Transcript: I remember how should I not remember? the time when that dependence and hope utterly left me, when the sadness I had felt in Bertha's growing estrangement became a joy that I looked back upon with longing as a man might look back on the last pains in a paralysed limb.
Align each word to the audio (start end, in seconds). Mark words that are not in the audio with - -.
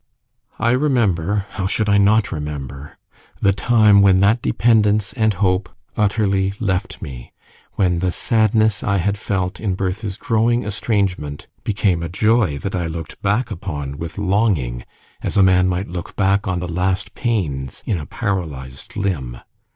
I 0.57 0.71
remember 0.71 1.45
how 1.51 1.67
should 1.67 1.87
I 1.87 1.99
not 1.99 2.31
remember? 2.31 2.97
the 3.39 3.53
time 3.53 4.01
when 4.01 4.19
that 4.21 4.41
dependence 4.41 5.13
and 5.13 5.35
hope 5.35 5.69
utterly 5.95 6.53
left 6.59 7.03
me, 7.03 7.33
when 7.73 7.99
the 7.99 8.11
sadness 8.11 8.81
I 8.83 8.97
had 8.97 9.15
felt 9.15 9.59
in 9.59 9.75
Bertha's 9.75 10.17
growing 10.17 10.63
estrangement 10.63 11.45
became 11.63 12.01
a 12.01 12.09
joy 12.09 12.57
that 12.57 12.73
I 12.75 12.87
looked 12.87 13.21
back 13.21 13.51
upon 13.51 13.99
with 13.99 14.17
longing 14.17 14.85
as 15.21 15.37
a 15.37 15.43
man 15.43 15.67
might 15.67 15.87
look 15.87 16.15
back 16.15 16.47
on 16.47 16.57
the 16.61 16.67
last 16.67 17.13
pains 17.13 17.83
in 17.85 17.99
a 17.99 18.07
paralysed 18.07 18.97
limb. 18.97 19.37